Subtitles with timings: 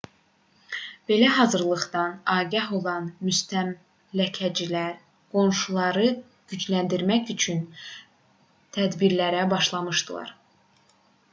[1.09, 4.95] belə hazırlıqdan agah olan müstəmləkəçilər
[5.35, 6.07] qoşunları
[6.53, 7.61] gücləndirmək üçün
[8.79, 10.33] tədbirlərə başladılar